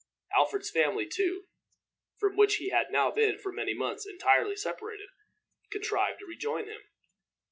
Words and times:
Alfred's 0.35 0.71
family, 0.71 1.05
too, 1.05 1.45
from 2.17 2.35
which 2.35 2.55
he 2.55 2.69
had 2.69 2.89
now 2.91 3.11
been 3.11 3.37
for 3.37 3.51
many 3.51 3.75
months 3.75 4.07
entirely 4.07 4.55
separated, 4.55 5.09
contrived 5.69 6.17
to 6.21 6.25
rejoin 6.25 6.65
him. 6.65 6.81